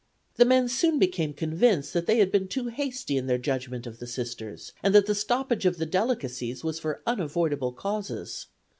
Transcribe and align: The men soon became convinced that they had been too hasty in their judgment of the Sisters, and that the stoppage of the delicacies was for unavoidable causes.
The 0.37 0.45
men 0.45 0.67
soon 0.67 0.97
became 0.97 1.31
convinced 1.35 1.93
that 1.93 2.07
they 2.07 2.17
had 2.17 2.31
been 2.31 2.47
too 2.47 2.69
hasty 2.69 3.17
in 3.17 3.27
their 3.27 3.37
judgment 3.37 3.85
of 3.85 3.99
the 3.99 4.07
Sisters, 4.07 4.73
and 4.81 4.95
that 4.95 5.05
the 5.05 5.13
stoppage 5.13 5.67
of 5.67 5.77
the 5.77 5.85
delicacies 5.85 6.63
was 6.63 6.79
for 6.79 7.03
unavoidable 7.05 7.71
causes. 7.73 8.47